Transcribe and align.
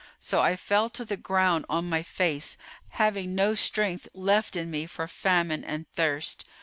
So 0.19 0.41
I 0.41 0.55
fell 0.55 0.89
to 0.89 1.05
the 1.05 1.15
ground 1.15 1.67
on 1.69 1.87
my 1.87 2.01
face, 2.01 2.57
having 2.89 3.35
no 3.35 3.53
strength 3.53 4.07
left 4.15 4.55
in 4.55 4.71
me 4.71 4.87
for 4.87 5.07
famine 5.07 5.63
and 5.63 5.85
thirst. 5.93 6.43